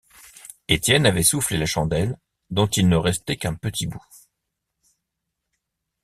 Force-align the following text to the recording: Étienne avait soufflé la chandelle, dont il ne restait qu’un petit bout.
Étienne 0.67 1.05
avait 1.05 1.21
soufflé 1.21 1.57
la 1.59 1.67
chandelle, 1.67 2.17
dont 2.49 2.65
il 2.65 2.89
ne 2.89 2.95
restait 2.95 3.37
qu’un 3.37 3.53
petit 3.53 3.85
bout. 3.85 4.03